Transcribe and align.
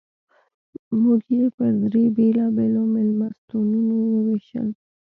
موږ 1.01 1.21
یې 1.35 1.45
پر 1.55 1.71
درې 1.83 2.03
بېلابېلو 2.15 2.83
مېلمستونونو 2.95 3.95
ووېشل. 4.13 4.69